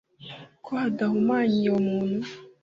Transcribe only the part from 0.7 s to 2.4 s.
hadahumanye uwo muntu